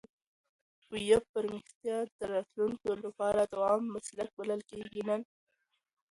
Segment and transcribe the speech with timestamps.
[0.93, 5.21] ویب پرمختیا د راتلونکي لپاره دوامدار مسلک بلل کېږي نن.